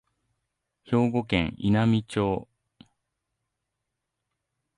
[0.83, 2.47] 兵庫県稲美町